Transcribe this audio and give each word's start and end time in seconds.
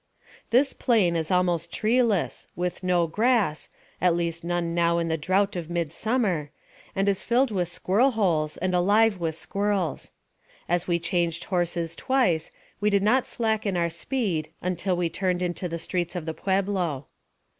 This 0.49 0.73
plain 0.73 1.15
is 1.15 1.29
almost 1.29 1.71
treeless, 1.71 2.47
with 2.55 2.81
no 2.81 3.05
grass, 3.05 3.69
at 4.01 4.15
least 4.15 4.43
none 4.43 4.73
now 4.73 4.97
in 4.97 5.09
the 5.09 5.15
drought 5.17 5.55
of 5.55 5.69
mid 5.69 5.93
summer, 5.93 6.49
and 6.95 7.07
is 7.07 7.23
filled 7.23 7.51
with 7.51 7.67
squirrel 7.67 8.09
holes, 8.09 8.57
and 8.57 8.73
alive 8.73 9.19
with 9.19 9.35
squirrels. 9.35 10.09
As 10.67 10.87
we 10.87 10.97
changed 10.97 11.43
horses 11.43 11.95
twice, 11.95 12.49
we 12.79 12.89
did 12.89 13.03
not 13.03 13.27
slacken 13.27 13.77
our 13.77 13.91
speed 13.91 14.49
until 14.59 14.97
we 14.97 15.07
turned 15.07 15.43
into 15.43 15.69
the 15.69 15.77
streets 15.77 16.15
of 16.15 16.25
the 16.25 16.33
Pueblo. 16.33 17.05